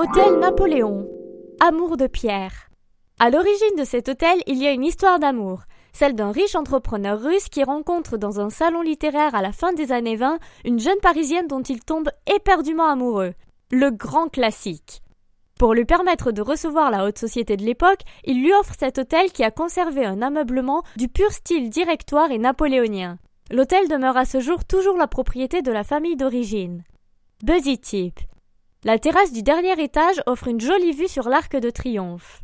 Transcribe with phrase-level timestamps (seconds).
[0.00, 1.08] Hôtel Napoléon.
[1.58, 2.70] Amour de Pierre.
[3.18, 7.20] À l'origine de cet hôtel, il y a une histoire d'amour, celle d'un riche entrepreneur
[7.20, 11.00] russe qui rencontre dans un salon littéraire à la fin des années 20 une jeune
[11.02, 13.34] parisienne dont il tombe éperdument amoureux.
[13.72, 15.02] Le grand classique.
[15.58, 19.32] Pour lui permettre de recevoir la haute société de l'époque, il lui offre cet hôtel
[19.32, 23.18] qui a conservé un ameublement du pur style directoire et napoléonien.
[23.50, 26.84] L'hôtel demeure à ce jour toujours la propriété de la famille d'origine.
[27.42, 28.20] Buzzy Tip.
[28.84, 32.36] La terrasse du dernier étage offre une jolie vue sur l'Arc de Triomphe.